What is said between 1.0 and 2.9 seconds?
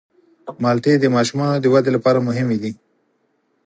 ماشومانو د ودې لپاره مهمې دي.